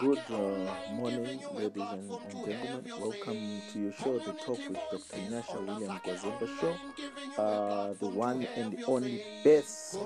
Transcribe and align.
Good 0.00 0.18
uh, 0.30 0.94
morning, 0.94 1.40
ladies 1.54 1.82
and, 1.92 2.10
and 2.10 2.46
gentlemen. 2.46 2.84
Welcome 3.00 3.62
to 3.72 3.78
your 3.78 3.92
show, 3.92 4.18
The 4.18 4.32
Talk 4.32 4.58
with 4.58 4.78
Dr. 4.90 5.20
Nyasha 5.30 5.66
William 5.66 6.00
Gwazemba 6.04 6.60
Show, 6.60 7.42
uh, 7.42 7.92
the 8.00 8.08
one 8.08 8.46
and 8.56 8.82
only 8.86 9.22
best 9.44 9.96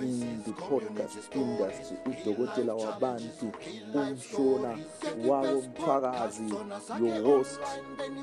in 0.00 0.42
the 0.44 0.52
podcast 0.52 1.34
industry. 1.34 1.96
udokotela 2.06 2.74
wabantu 2.74 3.52
umshona 3.94 4.78
wabo 5.26 5.62
mthwakazi 5.62 6.54
your 7.00 7.22
host 7.22 7.60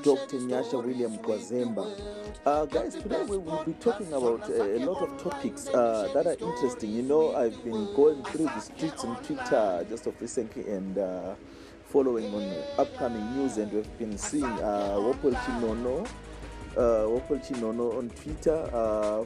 dr 0.03 0.37
nyasha 0.39 0.77
william 0.77 1.17
gwazemba 1.17 1.81
uh, 1.81 2.65
guys 2.65 2.93
today 2.95 3.23
we 3.29 3.37
will 3.37 3.63
be 3.65 3.73
talking 3.73 4.13
about 4.13 4.41
uh, 4.49 4.63
a 4.63 4.79
lot 4.85 5.01
of 5.03 5.23
topics 5.23 5.67
uh, 5.67 5.73
that 6.13 6.27
are 6.27 6.37
interesting. 6.45 6.95
You 6.95 7.01
know 7.03 7.35
i've 7.35 7.63
been 7.63 7.87
going 7.95 8.23
through 8.23 8.45
the 8.55 8.61
streets 8.61 9.03
on 9.15 9.23
twitter 9.23 9.85
just 9.89 10.07
of 10.07 10.19
recently 10.21 10.67
and 10.71 10.97
uh, 10.97 11.35
following 11.85 12.33
on 12.33 12.63
upcoming 12.77 13.37
news 13.37 13.57
and 13.57 13.71
we've 13.71 13.97
been 13.97 14.17
seeing 14.17 14.43
uh, 14.43 14.95
Hopewell 14.95 15.33
Chin'ono 15.33 16.07
uh, 16.77 17.07
Hopewell 17.07 17.39
Chin'ono 17.39 17.97
on 17.97 18.09
twitter 18.09 18.69
uh, 18.73 19.23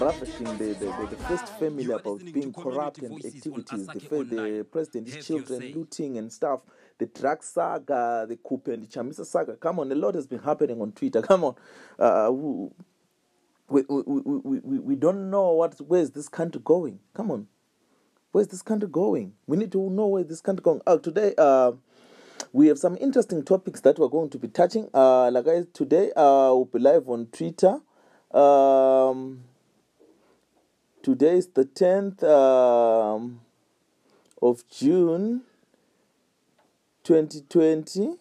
ravishing 0.00 0.44
the, 0.58 0.74
the, 0.74 1.06
the, 1.10 1.16
first 1.28 1.48
family 1.58 1.90
about 1.90 2.20
being 2.32 2.52
corrupt 2.52 2.98
and 2.98 3.24
activities, 3.24 3.86
the, 3.86 4.24
the 4.24 4.66
president's 4.68 5.24
children 5.24 5.72
looting 5.76 6.18
and 6.18 6.32
stuff, 6.32 6.62
the 6.98 7.06
drug 7.06 7.40
saga, 7.40 8.26
the 8.28 8.36
coup 8.36 8.60
and 8.66 8.82
the 8.82 8.88
Chamisa 8.88 9.24
saga. 9.24 9.54
Come 9.54 9.78
on, 9.78 9.92
a 9.92 9.94
lot 9.94 10.16
has 10.16 10.26
been 10.26 10.40
happening 10.40 10.80
on 10.82 10.90
Twitter. 10.90 11.22
Come 11.22 11.44
on. 11.44 11.54
Uh, 12.00 12.32
we, 12.32 13.82
we, 13.88 14.02
we, 14.02 14.58
we, 14.58 14.78
we 14.80 14.96
don't 14.96 15.30
know 15.30 15.52
what 15.52 15.80
where's 15.82 16.10
this 16.10 16.28
country 16.28 16.60
going. 16.64 16.98
Come 17.14 17.30
on. 17.30 17.46
Where's 18.32 18.46
this 18.46 18.62
country 18.62 18.88
going? 18.88 19.32
We 19.48 19.56
need 19.56 19.72
to 19.72 19.90
know 19.90 20.06
where 20.06 20.22
this 20.22 20.40
country 20.40 20.62
going. 20.62 20.80
Oh, 20.86 20.98
today, 20.98 21.34
uh, 21.36 21.72
we 22.52 22.68
have 22.68 22.78
some 22.78 22.96
interesting 23.00 23.42
topics 23.44 23.80
that 23.80 23.98
we're 23.98 24.06
going 24.08 24.30
to 24.30 24.38
be 24.38 24.46
touching. 24.46 24.88
Uh, 24.94 25.32
like 25.32 25.48
I 25.48 25.64
today, 25.72 26.12
uh, 26.14 26.54
we'll 26.54 26.66
be 26.66 26.78
live 26.78 27.08
on 27.08 27.26
Twitter. 27.26 27.80
Um, 28.30 29.42
today 31.02 31.38
is 31.38 31.48
the 31.48 31.64
10th 31.64 32.22
um, 32.22 33.40
of 34.40 34.62
June 34.70 35.42
2020. 37.02 38.14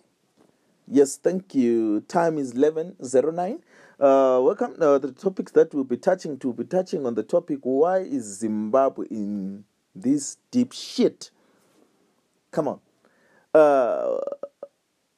Yes, 0.87 1.17
thank 1.17 1.53
you. 1.53 2.01
Time 2.07 2.39
is 2.39 2.53
11.09. 2.55 3.61
Uh, 3.99 4.41
welcome. 4.41 4.75
Uh, 4.79 4.97
the 4.97 5.11
topics 5.11 5.51
that 5.51 5.71
we'll 5.71 5.83
be 5.83 5.97
touching 5.97 6.39
to 6.39 6.51
be 6.51 6.63
touching 6.63 7.05
on 7.05 7.13
the 7.13 7.21
topic 7.21 7.59
why 7.61 7.99
is 7.99 8.39
Zimbabwe 8.39 9.05
in 9.11 9.65
this 10.01 10.37
deep 10.51 10.71
shit? 10.71 11.31
Come 12.51 12.67
on. 12.67 12.79
Uh, 13.53 14.17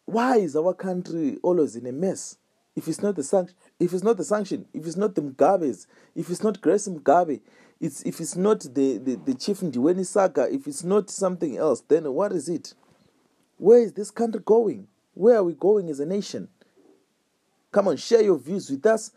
why 0.05 0.37
is 0.37 0.55
our 0.55 0.73
country 0.73 1.37
always 1.41 1.75
in 1.75 1.85
a 1.85 1.91
mess? 1.91 2.37
If 2.75 2.87
it's 2.87 3.01
not 3.01 3.15
the 3.15 3.23
sanction, 3.23 3.55
if 3.79 3.93
it's 3.93 4.03
not 4.03 4.17
the 4.17 4.23
sanction, 4.23 4.65
if 4.73 4.85
it's 4.85 4.95
not 4.95 5.15
the 5.15 5.21
Mugabe's, 5.21 5.87
if 6.15 6.29
it's 6.29 6.43
not 6.43 6.61
Grace 6.61 6.87
Mugabe, 6.87 7.41
it's 7.79 8.01
if 8.03 8.21
it's 8.21 8.35
not 8.35 8.61
the, 8.61 8.97
the, 8.97 9.15
the 9.25 9.33
chief 9.33 9.59
Ndiweni 9.59 10.05
saga, 10.05 10.47
if 10.53 10.67
it's 10.67 10.83
not 10.83 11.09
something 11.09 11.57
else, 11.57 11.81
then 11.81 12.11
what 12.13 12.31
is 12.31 12.47
it? 12.47 12.73
Where 13.57 13.79
is 13.79 13.93
this 13.93 14.11
country 14.11 14.41
going? 14.43 14.87
Where 15.13 15.37
are 15.37 15.43
we 15.43 15.53
going 15.53 15.89
as 15.89 15.99
a 15.99 16.05
nation? 16.05 16.47
Come 17.71 17.87
on, 17.87 17.97
share 17.97 18.21
your 18.21 18.37
views 18.37 18.69
with 18.69 18.85
us 18.85 19.11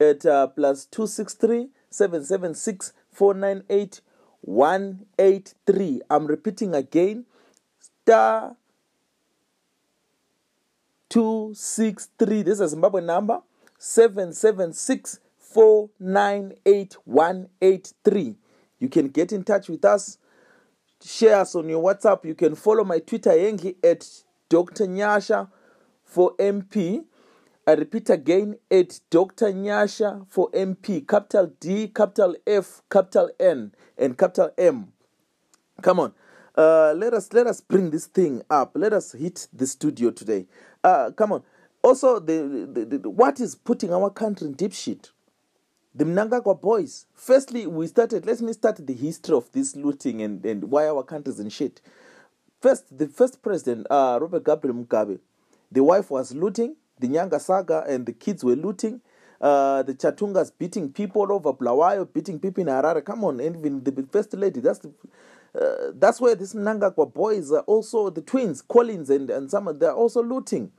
at 0.00 0.24
uh, 0.24 0.48
plus 0.48 0.84
263 0.86 1.68
776 1.90 2.92
498 3.12 4.00
183. 4.42 6.02
I'm 6.10 6.26
repeating 6.26 6.74
again 6.74 7.26
star 7.78 8.56
263. 11.10 12.42
This 12.42 12.54
is 12.54 12.60
a 12.60 12.68
Zimbabwe 12.68 13.02
number 13.02 13.40
776 13.78 15.20
498 15.38 16.96
183. 17.04 18.36
You 18.78 18.88
can 18.88 19.08
get 19.08 19.32
in 19.32 19.44
touch 19.44 19.68
with 19.68 19.84
us. 19.84 20.18
Share 21.02 21.36
us 21.40 21.54
on 21.54 21.68
your 21.68 21.82
WhatsApp. 21.82 22.24
You 22.24 22.34
can 22.34 22.54
follow 22.54 22.84
my 22.84 22.98
Twitter 22.98 23.30
Yengi 23.30 23.74
at 23.82 24.06
Dr. 24.48 24.86
Nyasha 24.86 25.48
for 26.04 26.34
MP. 26.36 27.04
I 27.70 27.74
repeat 27.74 28.10
again 28.10 28.56
at 28.68 28.98
Dr. 29.10 29.52
Nyasha 29.52 30.26
for 30.28 30.50
MP. 30.50 31.06
Capital 31.06 31.52
D, 31.60 31.86
capital 31.86 32.34
F, 32.44 32.82
capital 32.90 33.30
N, 33.38 33.70
and 33.96 34.18
capital 34.18 34.50
M. 34.58 34.88
Come 35.80 36.00
on. 36.00 36.12
Uh, 36.58 36.94
let 36.96 37.14
us 37.14 37.32
let 37.32 37.46
us 37.46 37.60
bring 37.60 37.90
this 37.90 38.06
thing 38.06 38.42
up. 38.50 38.72
Let 38.74 38.92
us 38.92 39.12
hit 39.12 39.46
the 39.52 39.68
studio 39.68 40.10
today. 40.10 40.46
Uh, 40.82 41.12
come 41.12 41.30
on. 41.30 41.44
Also, 41.80 42.18
the, 42.18 42.68
the, 42.72 42.98
the, 42.98 43.08
what 43.08 43.38
is 43.38 43.54
putting 43.54 43.94
our 43.94 44.10
country 44.10 44.48
in 44.48 44.54
deep 44.54 44.72
shit? 44.72 45.12
The 45.94 46.04
Mnangagwa 46.04 46.60
boys. 46.60 47.06
Firstly, 47.14 47.68
we 47.68 47.86
started. 47.86 48.26
Let 48.26 48.40
me 48.40 48.52
start 48.52 48.84
the 48.84 48.94
history 48.94 49.36
of 49.36 49.52
this 49.52 49.76
looting 49.76 50.22
and, 50.22 50.44
and 50.44 50.64
why 50.64 50.88
our 50.88 51.04
country 51.04 51.32
is 51.32 51.38
in 51.38 51.50
shit. 51.50 51.80
First, 52.60 52.98
the 52.98 53.06
first 53.06 53.42
president, 53.42 53.86
uh, 53.90 54.18
Robert 54.20 54.44
Gabriel 54.44 54.74
Mugabe, 54.74 55.20
the 55.70 55.84
wife 55.84 56.10
was 56.10 56.34
looting, 56.34 56.74
the 57.00 57.08
Nyanga 57.08 57.40
saga, 57.40 57.84
and 57.88 58.06
the 58.06 58.12
kids 58.12 58.44
were 58.44 58.56
looting. 58.56 59.00
Uh, 59.40 59.82
the 59.84 59.94
Chatungas 59.94 60.52
beating 60.58 60.92
people 60.92 61.32
over 61.32 61.52
Bulawayo, 61.52 62.06
beating 62.12 62.38
people 62.40 62.62
in 62.62 62.68
Harare. 62.68 63.04
Come 63.04 63.24
on, 63.24 63.40
even 63.40 63.84
the 63.84 64.06
first 64.12 64.34
lady. 64.34 64.60
That's 64.60 64.80
the, 64.80 64.92
uh, 65.54 65.92
that's 65.94 66.20
where 66.20 66.34
this 66.36 66.54
Mnangagwa 66.54 67.12
boys 67.14 67.52
are 67.52 67.62
also 67.62 68.10
the 68.10 68.22
twins, 68.22 68.62
Collins 68.62 69.10
and 69.10 69.30
and 69.30 69.50
some. 69.50 69.78
They're 69.78 69.94
also 69.94 70.22
looting 70.22 70.72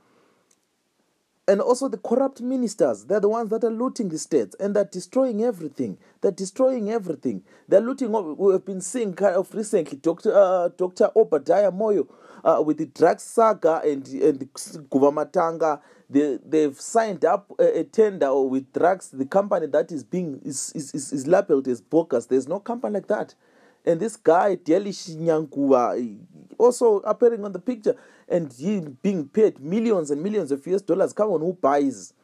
and 1.48 1.60
also 1.60 1.88
the 1.88 1.98
corrupt 1.98 2.40
ministers 2.40 3.04
they're 3.04 3.20
the 3.20 3.28
ones 3.28 3.50
that 3.50 3.64
are 3.64 3.70
looting 3.70 4.08
the 4.08 4.18
states 4.18 4.54
and 4.60 4.76
they're 4.76 4.84
destroying 4.84 5.42
everything. 5.42 5.98
They're 6.20 6.30
destroying 6.30 6.90
everything. 6.90 7.42
They're 7.68 7.80
looting 7.80 8.12
we 8.36 8.52
have 8.52 8.64
been 8.64 8.80
seeing 8.80 9.14
kind 9.14 9.36
of 9.36 9.52
recently 9.54 9.98
dr 9.98 10.32
uh, 10.32 10.68
dr 10.76 11.10
obadiah 11.16 11.72
moyo 11.72 12.06
uh, 12.44 12.62
with 12.64 12.78
the 12.78 12.86
drug 12.86 13.20
saga 13.20 13.80
and 13.84 14.06
and 14.08 14.52
guvamatanga 14.90 15.80
they 16.08 16.38
they've 16.44 16.78
signed 16.78 17.24
up 17.24 17.50
a, 17.58 17.80
a 17.80 17.84
tender 17.84 18.34
with 18.42 18.72
drugs. 18.72 19.08
The 19.08 19.24
company 19.24 19.66
that 19.68 19.90
is 19.90 20.04
being 20.04 20.40
is, 20.44 20.72
is 20.74 20.94
is 20.94 21.12
is 21.12 21.26
labeled 21.26 21.66
as 21.68 21.80
bogus. 21.80 22.26
There's 22.26 22.46
no 22.46 22.60
company 22.60 22.94
like 22.94 23.08
that 23.08 23.34
and 23.84 24.00
this 24.00 24.16
guy 24.16 24.56
Delish 24.56 25.14
Nyankuwa 25.16 26.18
also 26.58 26.98
appearing 27.00 27.44
on 27.44 27.52
the 27.52 27.58
picture 27.58 27.96
and 28.28 28.52
he 28.52 28.80
being 29.02 29.28
paid 29.28 29.60
millions 29.60 30.10
and 30.10 30.22
millions 30.22 30.52
of 30.52 30.66
US 30.66 30.82
dollars. 30.82 31.12
Come 31.12 31.30
on, 31.30 31.40
who 31.40 31.52
buys 31.52 32.14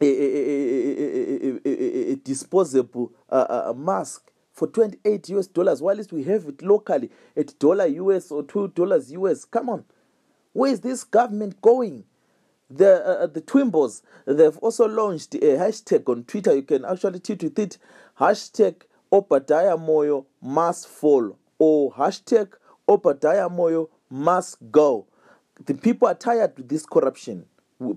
a, 0.00 0.04
a, 0.04 1.48
a, 1.48 1.60
a, 1.64 2.12
a 2.12 2.16
disposable 2.16 3.12
uh, 3.28 3.72
mask 3.76 4.30
for 4.52 4.66
28 4.68 5.28
US 5.30 5.46
dollars? 5.46 5.80
While 5.80 6.00
we 6.10 6.24
have 6.24 6.44
it 6.46 6.62
locally 6.62 7.10
at 7.36 7.58
dollar 7.58 7.86
US 7.86 8.30
or 8.30 8.42
two 8.42 8.68
dollars 8.68 9.12
US. 9.12 9.44
Come 9.44 9.70
on, 9.70 9.84
where 10.52 10.72
is 10.72 10.80
this 10.80 11.04
government 11.04 11.60
going? 11.60 12.04
The 12.72 13.04
uh, 13.04 13.26
the 13.26 13.40
Twimbos 13.40 14.02
they've 14.26 14.56
also 14.58 14.86
launched 14.86 15.34
a 15.34 15.38
hashtag 15.38 16.08
on 16.08 16.22
Twitter. 16.22 16.54
You 16.54 16.62
can 16.62 16.84
actually 16.84 17.18
tweet 17.18 17.42
with 17.42 17.58
it 17.58 17.78
hashtag 18.20 18.82
Obadiah 19.12 19.76
Moyo 19.76 20.26
must 20.40 20.86
fall 20.88 21.36
or 21.58 21.92
hashtag 21.92 22.52
Obadiah 22.88 23.48
Moyo 23.48 23.88
must 24.08 24.56
go. 24.70 25.06
The 25.66 25.74
people 25.74 26.08
are 26.08 26.14
tired 26.14 26.56
with 26.56 26.68
this 26.68 26.86
corruption. 26.86 27.46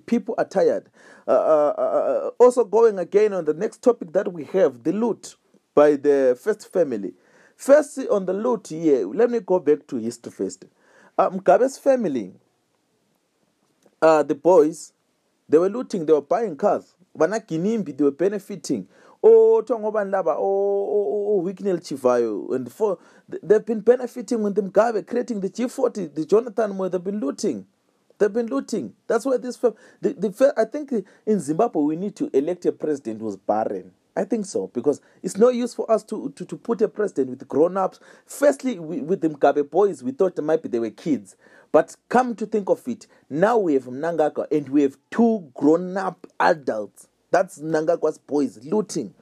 People 0.05 0.35
are 0.37 0.45
tired. 0.45 0.89
Uh, 1.27 1.31
uh, 1.31 1.73
uh, 1.77 2.31
also, 2.39 2.63
going 2.63 2.99
again 2.99 3.33
on 3.33 3.45
the 3.45 3.53
next 3.53 3.81
topic 3.81 4.13
that 4.13 4.31
we 4.31 4.45
have 4.45 4.83
the 4.83 4.93
loot 4.93 5.35
by 5.75 5.95
the 5.95 6.37
first 6.41 6.71
family. 6.71 7.13
First, 7.57 7.99
on 8.09 8.25
the 8.25 8.33
loot 8.33 8.67
here, 8.69 9.07
let 9.07 9.29
me 9.29 9.39
go 9.39 9.59
back 9.59 9.85
to 9.87 9.97
history 9.97 10.31
first. 10.31 10.65
Uh, 11.17 11.29
Mugabe's 11.29 11.77
family, 11.77 12.33
uh, 14.01 14.23
the 14.23 14.35
boys, 14.35 14.93
they 15.49 15.57
were 15.57 15.69
looting, 15.69 16.05
they 16.05 16.13
were 16.13 16.21
buying 16.21 16.55
cars. 16.55 16.95
Vanaginimbi, 17.17 17.95
they 17.95 18.03
were 18.03 18.11
benefiting 18.11 18.87
othiwa 19.23 19.79
ngobani 19.79 20.11
laba 20.11 20.35
owicknell 20.37 21.79
chivayo 21.79 22.53
and 22.55 22.69
for 22.69 22.97
they've 23.41 23.65
been 23.65 23.81
benefiting 23.81 24.43
with 24.43 24.55
them 24.55 24.69
Mugabe 24.69 25.07
creating 25.07 25.39
the 25.39 25.49
G40 25.49 26.13
the 26.13 26.25
Jonathan 26.25 26.73
Moyo 26.73 26.91
they've 26.91 27.03
been 27.03 27.19
looting 27.19 27.65
they've 28.19 28.33
been 28.33 28.47
looting 28.47 28.93
that's 29.07 29.25
why 29.25 29.37
this 29.37 29.57
the, 29.57 29.73
the 30.01 30.53
I 30.57 30.65
think 30.65 30.91
in 31.25 31.39
Zimbabwe 31.39 31.81
we 31.83 31.95
need 31.95 32.15
to 32.17 32.29
elect 32.33 32.65
a 32.65 32.71
president 32.73 33.21
who's 33.21 33.37
barren 33.37 33.91
I 34.15 34.25
think 34.25 34.45
so 34.45 34.67
because 34.73 35.01
it's 35.23 35.37
no 35.37 35.49
use 35.49 35.73
for 35.73 35.89
us 35.89 36.03
to, 36.03 36.31
to, 36.35 36.45
to 36.45 36.55
put 36.55 36.81
a 36.83 36.87
president 36.87 37.31
with 37.31 37.47
grown 37.47 37.77
ups. 37.77 37.99
Firstly, 38.27 38.77
we, 38.77 39.01
with 39.01 39.21
the 39.21 39.29
Mugabe 39.29 39.67
boys, 39.67 40.03
we 40.03 40.11
thought 40.11 40.37
maybe 40.37 40.69
they 40.69 40.77
were 40.77 40.91
kids. 40.91 41.35
But 41.71 41.95
come 42.09 42.35
to 42.35 42.45
think 42.45 42.69
of 42.69 42.87
it, 42.87 43.07
now 43.27 43.57
we 43.57 43.73
have 43.73 43.85
Mnangagwa 43.85 44.51
and 44.51 44.69
we 44.69 44.83
have 44.83 44.97
two 45.09 45.49
grown 45.55 45.97
up 45.97 46.27
adults 46.39 47.07
that's 47.33 47.59
Nangagwa's 47.59 48.19
boys 48.19 48.63
looting. 48.65 49.15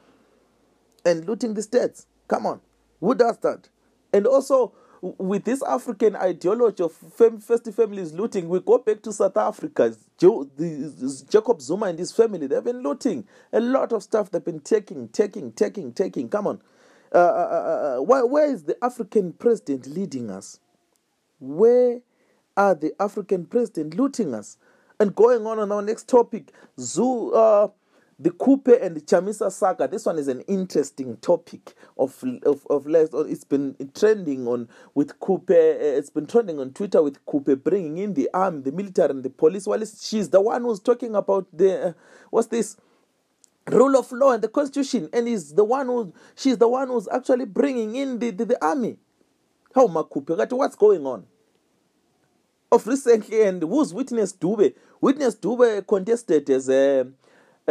And 1.05 1.25
looting 1.27 1.55
the 1.55 1.63
states. 1.63 2.07
Come 2.29 2.45
on. 2.45 2.61
Who 3.01 3.15
does 3.15 3.39
that? 3.39 3.69
and 4.13 4.27
also 4.27 4.73
with 5.01 5.45
this 5.45 5.63
african 5.63 6.15
ideology 6.15 6.83
of 6.83 6.93
fam- 6.93 7.39
first 7.39 7.71
families 7.73 8.13
looting 8.13 8.49
we 8.49 8.59
go 8.59 8.77
back 8.79 9.01
to 9.01 9.13
south 9.13 9.37
africa. 9.37 9.95
Jo- 10.19 10.49
the, 10.57 11.25
jacob 11.29 11.61
zuma 11.61 11.87
and 11.87 11.99
his 11.99 12.11
family 12.11 12.47
they've 12.47 12.63
been 12.63 12.83
looting. 12.83 13.25
A 13.53 13.59
lot 13.59 13.93
of 13.93 14.03
stuff 14.03 14.31
they've 14.31 14.45
been 14.45 14.59
taking 14.61 15.07
taking 15.09 15.53
taking 15.53 15.93
taking. 15.93 16.29
Come 16.29 16.47
on. 16.47 16.61
Uh, 17.13 17.17
uh, 17.17 17.21
uh, 17.21 17.97
uh 17.99 18.03
where, 18.03 18.25
where 18.25 18.51
is 18.51 18.63
the 18.63 18.77
african 18.83 19.33
president 19.33 19.87
leading 19.87 20.29
us? 20.31 20.59
Where 21.39 22.01
are 22.57 22.75
the 22.75 22.93
african 22.99 23.45
president 23.45 23.95
looting 23.95 24.35
us? 24.35 24.57
And 24.99 25.15
going 25.15 25.47
on 25.47 25.59
on 25.59 25.71
our 25.71 25.81
next 25.81 26.09
topic 26.09 26.51
zoo 26.79 27.31
uh, 27.33 27.69
the 28.21 28.29
Khupe 28.29 28.79
and 28.81 28.95
the 28.95 29.01
Chamisa 29.01 29.51
saga. 29.51 29.87
This 29.87 30.05
one 30.05 30.19
is 30.19 30.27
an 30.27 30.41
interesting 30.41 31.17
topic 31.17 31.73
of 31.97 32.23
of 32.43 32.67
of 32.69 32.85
less. 32.85 33.09
It's 33.13 33.43
been 33.43 33.75
trending 33.95 34.47
on 34.47 34.69
with 34.93 35.19
Khupe. 35.19 35.49
Uh, 35.49 35.97
it's 35.97 36.11
been 36.11 36.27
trending 36.27 36.59
on 36.59 36.71
Twitter 36.71 37.01
with 37.01 37.25
Khupe 37.25 37.63
bringing 37.63 37.97
in 37.97 38.13
the 38.13 38.29
army, 38.31 38.61
the 38.61 38.71
military, 38.71 39.09
and 39.09 39.23
the 39.23 39.31
police. 39.31 39.65
Well, 39.65 39.83
she's 39.83 40.29
the 40.29 40.39
one 40.39 40.61
who's 40.61 40.79
talking 40.79 41.15
about 41.15 41.47
the 41.51 41.87
uh, 41.87 41.93
what's 42.29 42.47
this 42.47 42.77
rule 43.67 43.97
of 43.97 44.11
law 44.11 44.33
and 44.33 44.43
the 44.43 44.49
constitution, 44.49 45.09
and 45.13 45.27
is 45.27 45.55
the 45.55 45.63
one 45.63 45.87
who 45.87 46.13
she's 46.35 46.59
the 46.59 46.67
one 46.67 46.89
who's 46.89 47.07
actually 47.07 47.45
bringing 47.45 47.95
in 47.95 48.19
the 48.19 48.29
the, 48.29 48.45
the 48.45 48.63
army. 48.63 48.97
How 49.73 49.87
Makupe? 49.87 50.51
What's 50.51 50.75
going 50.75 51.07
on? 51.07 51.25
Of 52.71 52.85
recently, 52.85 53.41
and 53.41 53.63
who's 53.63 53.95
witness 53.95 54.31
Dube? 54.31 54.75
Witness 55.01 55.35
Dube 55.35 55.87
contested 55.87 56.49
as 56.51 56.69
a 56.69 57.07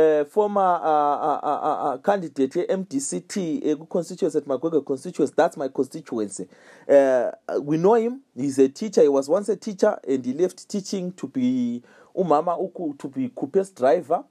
uh, 0.01 0.25
former 0.25 0.61
uh, 0.61 1.17
uh, 1.17 1.41
uh, 1.43 1.93
uh, 1.93 1.99
candidate 1.99 2.57
ye-MDCT 2.57 3.73
uh, 3.73 3.77
ku-constituency 3.77 4.39
at 4.39 4.45
Magwega 4.47 4.85
constituency. 4.85 5.35
That's 5.37 5.57
my 5.57 5.69
constituency. 5.69 6.47
Uh, 6.89 7.31
we 7.61 7.77
know 7.77 7.95
him. 7.95 8.21
He's 8.37 8.59
a 8.59 8.69
teacher. 8.69 9.03
He 9.03 9.09
was 9.09 9.29
once 9.29 9.49
a 9.49 9.57
teacher 9.57 9.99
and 10.07 10.25
he 10.25 10.33
left 10.33 10.69
teaching 10.69 11.13
to 11.13 11.27
be 11.29 11.83
umama 12.17 12.57
to 12.99 13.09
be 13.09 13.29
Kupe's 13.29 13.71
driver. 13.71 14.25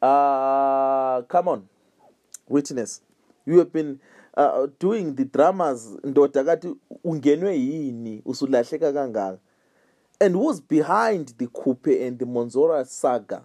Uh, 0.00 1.22
come 1.22 1.48
on, 1.48 1.68
witness. 2.48 3.00
You 3.46 3.58
have 3.58 3.72
been 3.72 4.00
uh, 4.36 4.66
doing 4.78 5.14
the 5.14 5.24
dramas 5.24 5.96
ndoda 6.04 6.44
kathi 6.44 6.74
ungenwe 7.04 7.56
yini 7.56 8.22
usulahleka 8.24 8.92
kangaka 8.92 9.38
and 10.20 10.34
who's 10.34 10.60
behind 10.60 11.34
the 11.38 11.46
Kupe 11.46 12.06
and 12.06 12.18
the 12.18 12.24
Monzora 12.24 12.84
saga 12.86 13.42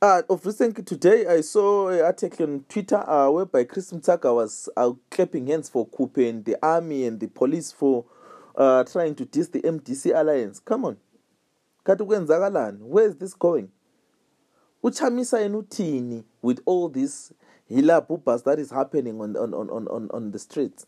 Uh, 0.00 0.22
of 0.30 0.46
recently 0.46 0.84
today, 0.84 1.26
I 1.26 1.40
saw 1.40 1.88
an 1.88 2.02
article 2.02 2.46
on 2.46 2.64
Twitter 2.68 2.98
uh, 3.10 3.28
whereby 3.30 3.64
Chris 3.64 3.90
Mtsaka 3.90 4.32
was 4.32 4.68
uh, 4.76 4.92
clapping 5.10 5.48
hands 5.48 5.68
for 5.68 5.88
Khupe 5.88 6.28
and 6.28 6.44
the 6.44 6.56
army 6.64 7.04
and 7.04 7.18
the 7.18 7.26
police 7.26 7.72
for 7.72 8.04
uh, 8.54 8.84
trying 8.84 9.16
to 9.16 9.24
diss 9.24 9.48
the 9.48 9.60
MDC 9.60 10.14
alliance. 10.14 10.60
Come 10.60 10.84
on. 10.84 10.98
Kati 11.84 12.04
kwenzakalani? 12.06 12.78
Where 12.78 13.06
is 13.06 13.16
this 13.16 13.34
going? 13.34 13.70
Uchamisa 14.84 15.40
enutini 15.40 16.22
with 16.42 16.60
all 16.64 16.88
this 16.88 17.32
hila 17.68 18.06
bubas 18.06 18.44
that 18.44 18.60
is 18.60 18.70
happening 18.70 19.20
on, 19.20 19.36
on, 19.36 19.52
on, 19.52 19.88
on, 19.88 20.08
on 20.12 20.30
the 20.30 20.38
streets. 20.38 20.86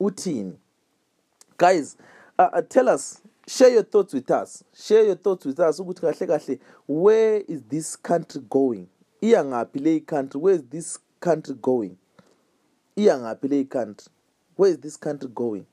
Utini. 0.00 0.56
Guys, 1.58 1.98
uh, 2.38 2.48
uh, 2.54 2.62
tell 2.62 2.88
us 2.88 3.20
share 3.46 3.70
your 3.70 3.82
thoughts 3.82 4.14
with 4.14 4.30
us. 4.30 4.64
Share 4.74 5.04
your 5.04 5.16
thoughts 5.16 5.44
with 5.46 5.60
us 5.60 5.80
ukuthi 5.80 6.00
kahle 6.00 6.26
kahle 6.26 6.58
where 6.86 7.42
is 7.48 7.62
this 7.68 7.96
country 7.96 8.42
going? 8.48 8.88
Iya 9.20 9.44
ngaphi 9.44 9.80
le 9.80 10.00
country? 10.00 10.40
Where 10.40 10.54
is 10.54 10.62
this 10.70 10.98
country 11.20 11.54
going? 11.54 11.96
Iya 12.96 13.18
ngaphi 13.18 13.50
le 13.50 13.64
country? 13.64 14.08
Where 14.56 14.70
is 14.70 14.78
this 14.78 14.96
country 14.96 15.28
going? 15.34 15.66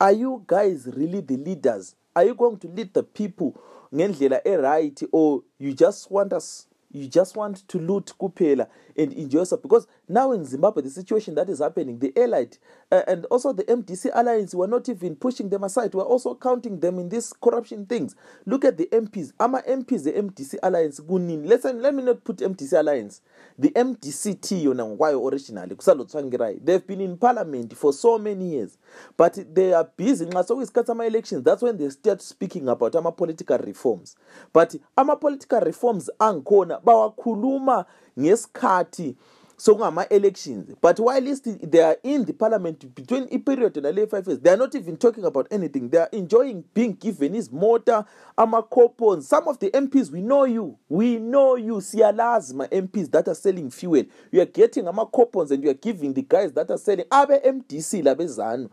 Are 0.00 0.12
you 0.12 0.42
guys 0.46 0.86
really 0.86 1.20
the 1.20 1.36
leaders? 1.36 1.94
Are 2.14 2.24
you 2.24 2.34
going 2.34 2.58
to 2.58 2.68
lead 2.68 2.92
the 2.92 3.02
people 3.02 3.54
ngendlela 3.92 4.40
e-right 4.44 5.00
or 5.12 5.42
you 5.58 5.72
just 5.72 6.10
want 6.10 6.32
us 6.32 6.66
you 6.92 7.08
just 7.08 7.36
want 7.36 7.66
to 7.68 7.78
loot 7.78 8.12
kuphela 8.20 8.68
and 8.96 9.12
enjoy 9.12 9.40
yourself. 9.40 9.62
Because 9.62 9.86
now 10.08 10.32
in 10.32 10.44
zimbabwe 10.44 10.82
the 10.82 10.90
situation 10.90 11.34
that 11.34 11.48
is 11.48 11.58
happening 11.60 11.98
the 11.98 12.12
allied 12.16 12.56
uh, 12.90 13.02
and 13.06 13.24
also 13.26 13.52
the 13.52 13.64
mdc 13.64 14.10
alliance 14.14 14.54
were 14.54 14.66
not 14.66 14.88
even 14.88 15.16
pushing 15.16 15.48
them 15.48 15.64
aside 15.64 15.94
we're 15.94 16.02
also 16.04 16.34
counting 16.34 16.80
them 16.80 16.98
in 16.98 17.08
these 17.08 17.32
corruption 17.32 17.86
things. 17.86 18.14
Look 18.46 18.64
at 18.64 18.76
the 18.76 18.86
mps 18.86 19.32
ama 19.40 19.62
mps 19.62 20.04
the 20.04 20.12
mdc 20.12 20.58
alliance 20.62 21.00
kunini? 21.00 21.46
Listen 21.46 21.80
let 21.82 21.94
me 21.94 22.02
not 22.02 22.22
put 22.24 22.36
mdc 22.38 22.72
alliance. 22.78 23.20
The 23.58 23.70
mdct 23.70 24.52
yona 24.64 24.84
ngokwayo 24.86 25.24
originally 25.26 25.74
kusalotsvangirai 25.74 26.60
they've 26.64 26.86
been 26.86 27.00
in 27.00 27.16
parliament 27.16 27.74
for 27.74 27.92
so 27.92 28.18
many 28.18 28.52
years 28.54 28.78
but 29.16 29.34
they 29.54 29.72
are 29.74 29.88
busy. 29.96 30.26
Nxa 30.26 30.44
sokuyisikhathi 30.44 30.86
sama-elections 30.86 31.42
that's 31.44 31.62
when 31.62 31.78
they 31.78 31.90
start 31.90 32.20
speaking 32.22 32.68
about 32.68 32.94
ama-political 32.96 33.58
reforms. 33.58 34.16
But 34.52 34.76
ama-political 34.96 35.60
reforms 35.60 36.10
angikhona 36.18 36.81
bawakhuluma 36.84 37.84
ngesikhathi 38.18 39.16
sokungama-elections 39.62 40.74
but 40.80 40.98
while 40.98 41.20
they 41.20 41.80
are 41.80 41.96
in 42.02 42.24
the 42.24 42.32
parliament 42.32 42.84
between 42.94 43.28
iperiod 43.28 43.76
nale 43.82 44.06
five 44.08 44.26
years 44.26 44.40
they 44.40 44.50
are 44.50 44.56
not 44.56 44.74
even 44.74 44.96
talking 44.96 45.24
about 45.24 45.46
anything. 45.52 45.88
They 45.88 45.98
are 45.98 46.08
enjoying 46.12 46.64
being 46.74 46.94
given 46.94 47.34
his 47.34 47.50
motor 47.52 48.04
ama-coupons 48.36 49.28
some 49.28 49.46
of 49.46 49.58
the 49.60 49.70
mps 49.70 50.10
we 50.10 50.20
know 50.20 50.44
you. 50.44 50.76
We 50.88 51.18
know 51.18 51.54
you. 51.56 51.74
Siyalazi 51.76 52.54
ma-mps 52.54 53.10
that 53.12 53.28
are 53.28 53.34
selling 53.34 53.70
fuel. 53.70 54.04
You 54.32 54.40
are 54.40 54.46
getting 54.46 54.88
ama-coupons 54.88 55.52
and 55.52 55.62
you 55.62 55.70
are 55.70 55.74
giving 55.74 56.12
the 56.12 56.22
guys 56.22 56.52
that 56.54 56.70
are 56.70 56.78
selling 56.78 57.06
abe-mdc 57.12 58.02
labezanu. 58.02 58.68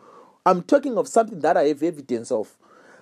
I'm 0.45 0.63
talking 0.63 0.97
of 0.97 1.07
something 1.07 1.39
that 1.41 1.57
i 1.57 1.65
have 1.65 1.83
evidence 1.83 2.31
of 2.31 2.57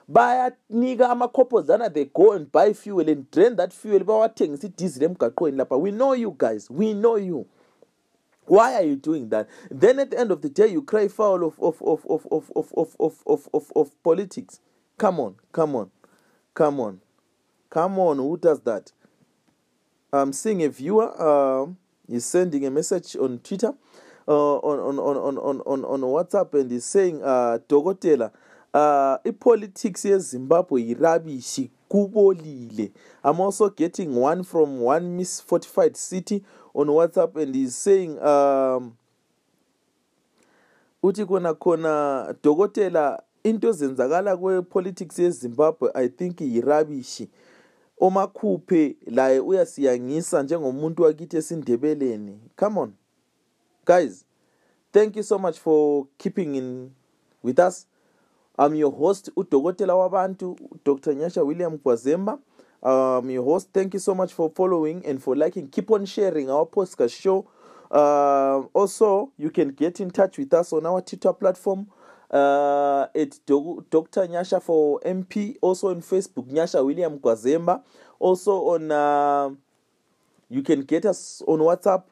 bayanika 0.08 1.10
ama-coupons 1.10 1.68
lana 1.70 1.90
they 1.90 2.06
go 2.06 2.32
and 2.34 2.52
buy 2.52 2.74
fuel 2.74 3.10
and 3.10 3.30
drain 3.32 3.56
that 3.56 3.74
fuel 3.74 4.04
bawathengisa 4.04 4.68
idizili 4.68 5.06
emgaqweni 5.06 5.58
lapha 5.58 5.76
we 5.78 5.92
know 5.92 6.16
you 6.16 6.32
guys 6.38 6.70
we 6.72 6.94
know 6.94 7.18
you 7.18 7.46
why 8.48 8.76
are 8.76 8.88
you 8.90 8.96
doing 8.96 9.30
that 9.30 9.48
then 9.70 10.00
at 10.00 10.10
the 10.12 10.18
end 10.20 10.32
of 10.32 10.42
the 10.42 10.50
day 10.50 10.68
you 10.68 10.82
cry 10.82 11.10
foul 11.10 11.44
of 11.44 11.60
of 11.60 11.82
of 11.82 12.06
of 12.10 12.26
of 12.32 12.52
of 12.56 12.96
of 13.00 13.20
of 13.26 13.50
of, 13.54 13.72
of, 13.76 13.92
politics 14.04 14.62
come 14.98 15.20
on 15.20 15.36
come 15.52 15.76
on 15.76 15.92
come 16.54 16.80
on 16.80 17.02
come 17.70 18.00
on 18.00 18.18
who 18.18 18.38
does 18.38 18.62
that 18.62 18.94
i'm 20.14 20.32
seeing 20.32 20.64
a 20.64 20.70
viewer 20.70 21.12
uh, 21.22 21.68
he's 22.08 22.24
sending 22.26 22.66
a 22.66 22.72
message 22.72 23.18
on 23.18 23.40
twitter 23.40 23.74
uh, 24.30 24.58
on, 24.58 24.80
on, 24.80 25.00
on, 25.00 25.38
on, 25.38 25.62
on, 25.62 25.86
on 25.86 26.02
whatsapp 26.02 26.54
and 26.54 26.72
he's 26.72 26.86
saying 26.86 27.22
uh, 27.24 27.58
dokotela 27.68 28.26
uh, 28.26 28.30
ipolitics 29.24 30.06
yezimbabwe 30.06 30.82
yirabishi 30.82 31.72
kubolile. 31.90 32.92
I'm 33.24 33.42
also 33.42 33.70
getting 33.70 34.16
one 34.16 34.44
from 34.44 34.82
one 34.82 35.18
miss 35.18 35.42
fortified 35.42 35.96
city 35.96 36.44
on 36.74 36.88
whatsapp 36.88 37.36
and 37.42 37.56
he's 37.56 37.76
saying 37.76 38.20
um 38.20 38.94
uthi 41.04 41.26
kona 41.26 41.54
khona 41.54 42.36
dokotela 42.44 43.24
into 43.44 43.72
zenzakala 43.72 44.38
kwepolitics 44.38 45.20
yezimbabwe 45.20 45.92
i 45.94 46.10
think 46.10 46.42
yirabishi. 46.42 47.30
Omakhuphe 48.00 48.96
laye 49.08 49.40
uyasiyangisa 49.40 50.44
njengomuntu 50.44 51.04
wakithi 51.04 51.38
esindebeleni. 51.38 52.40
Come 52.56 52.80
on. 52.80 52.94
Guys 53.86 54.26
thank 54.92 55.16
you 55.16 55.24
so 55.24 55.40
much 55.40 55.60
for 55.60 56.08
keeping 56.18 56.56
in 56.56 56.92
with 57.44 57.60
us. 57.60 57.88
I'm 58.58 58.76
your 58.76 58.92
host 58.96 59.32
udokotela 59.36 59.96
wabantu 59.96 60.56
dr. 60.86 61.14
Nyasha 61.16 61.44
william 61.44 61.78
gwazemba 61.78 62.40
um 62.84 63.30
your 63.30 63.44
host 63.46 63.70
thank 63.74 63.94
you 63.94 64.00
so 64.00 64.16
much 64.16 64.34
for 64.34 64.50
following 64.52 65.02
and 65.06 65.20
for 65.20 65.36
liking. 65.36 65.68
Keep 65.68 65.92
on 65.92 66.06
sharing 66.06 66.50
our 66.50 66.66
podcast 66.66 67.10
show. 67.22 67.46
Uh, 67.92 68.64
also 68.74 69.32
you 69.38 69.50
can 69.50 69.70
get 69.70 70.00
in 70.00 70.12
touch 70.12 70.38
with 70.38 70.54
us 70.54 70.74
on 70.74 70.86
our 70.86 71.02
twitter 71.02 71.34
platform 71.34 71.88
uh, 72.32 73.08
at 73.16 73.40
Do- 73.46 73.84
dr. 73.90 74.28
Nyasha 74.28 74.62
for 74.62 75.00
mp 75.02 75.56
also 75.62 75.88
on 75.90 76.02
facebook 76.02 76.48
nyasha 76.52 76.84
william 76.86 77.18
gwazemba 77.18 77.82
also 78.20 78.52
on 78.70 78.92
uh, 78.92 79.50
you 80.50 80.62
can 80.62 80.82
get 80.82 81.06
us 81.06 81.42
on 81.48 81.60
whatsapp 81.60 82.04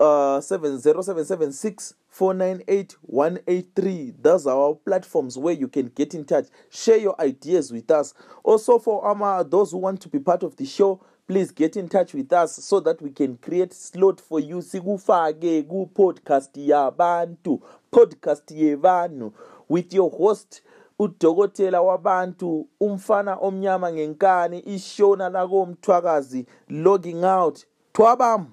uh 0.00 0.40
70776 0.40 1.94
498183 2.12 4.14
those 4.22 4.46
are 4.46 4.56
our 4.58 4.74
platforms 4.74 5.38
where 5.38 5.54
you 5.54 5.68
can 5.68 5.86
get 5.94 6.14
in 6.14 6.24
touch 6.24 6.46
share 6.70 6.96
your 6.98 7.18
ideas 7.20 7.72
with 7.72 7.90
us. 7.90 8.14
Also 8.44 8.78
for 8.78 9.06
um, 9.08 9.48
those 9.50 9.72
who 9.72 9.78
want 9.78 10.00
to 10.02 10.08
be 10.08 10.18
part 10.18 10.42
of 10.42 10.56
the 10.56 10.64
show 10.66 11.00
please 11.26 11.50
get 11.50 11.76
in 11.76 11.88
touch 11.88 12.14
with 12.14 12.32
us 12.32 12.56
so 12.56 12.80
that 12.80 13.00
we 13.00 13.10
can 13.10 13.36
create 13.38 13.72
slot 13.72 14.20
for 14.20 14.40
you. 14.40 14.56
Sikufake 14.58 15.62
ku-podcast 15.68 16.50
yabantu 16.56 17.60
podcast 17.90 18.50
yevanhu 18.50 19.32
with 19.68 19.94
your 19.94 20.10
host 20.10 20.62
udokotela 20.98 21.82
wabantu 21.82 22.68
umfana 22.80 23.36
omnyama 23.36 23.92
ngenkani 23.92 24.58
ishona 24.58 25.28
lakomthwakazi 25.28 26.46
logging 26.68 27.24
out. 27.24 27.64
Twabam 27.92 28.46